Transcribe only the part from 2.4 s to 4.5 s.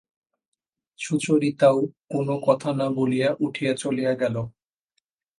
কথা না বলিয়া উঠিয়া চলিয়া গেল।